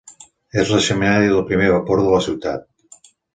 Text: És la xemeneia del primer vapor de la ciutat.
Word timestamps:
És 0.61 0.71
la 0.75 0.79
xemeneia 0.85 1.27
del 1.33 1.43
primer 1.51 1.67
vapor 1.75 2.03
de 2.07 2.09
la 2.15 2.23
ciutat. 2.29 2.67